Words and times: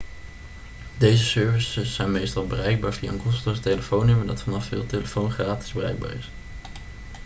deze 0.97 1.23
services 1.23 1.95
zijn 1.95 2.11
meestal 2.11 2.47
bereikbaar 2.47 2.93
via 2.93 3.09
een 3.11 3.23
kosteloos 3.23 3.59
telefoonnummer 3.59 4.25
dat 4.27 4.41
vanaf 4.41 4.65
veel 4.65 4.85
telefoons 4.85 5.33
gratis 5.33 5.71
bereikbaar 5.73 6.11
is 6.13 6.29